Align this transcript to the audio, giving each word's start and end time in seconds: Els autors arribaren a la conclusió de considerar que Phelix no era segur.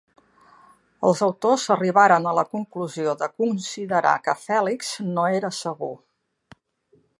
Els 1.09 1.19
autors 1.27 1.65
arribaren 1.75 2.25
a 2.31 2.33
la 2.39 2.45
conclusió 2.55 3.13
de 3.21 3.29
considerar 3.43 4.15
que 4.29 4.37
Phelix 4.47 4.91
no 5.13 5.29
era 5.41 5.55
segur. 5.63 5.95